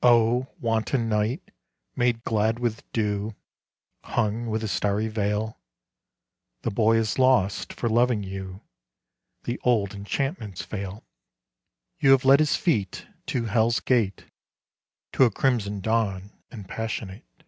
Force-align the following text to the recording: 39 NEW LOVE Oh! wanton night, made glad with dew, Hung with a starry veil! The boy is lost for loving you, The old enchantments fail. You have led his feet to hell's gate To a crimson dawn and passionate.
39 0.00 0.16
NEW 0.16 0.24
LOVE 0.24 0.46
Oh! 0.46 0.54
wanton 0.60 1.08
night, 1.10 1.50
made 1.94 2.24
glad 2.24 2.58
with 2.58 2.90
dew, 2.92 3.34
Hung 4.04 4.46
with 4.46 4.64
a 4.64 4.66
starry 4.66 5.08
veil! 5.08 5.60
The 6.62 6.70
boy 6.70 6.96
is 6.96 7.18
lost 7.18 7.70
for 7.74 7.90
loving 7.90 8.22
you, 8.22 8.62
The 9.42 9.60
old 9.62 9.92
enchantments 9.94 10.62
fail. 10.62 11.04
You 11.98 12.12
have 12.12 12.24
led 12.24 12.40
his 12.40 12.56
feet 12.56 13.06
to 13.26 13.44
hell's 13.44 13.80
gate 13.80 14.24
To 15.12 15.24
a 15.24 15.30
crimson 15.30 15.80
dawn 15.82 16.32
and 16.50 16.66
passionate. 16.66 17.42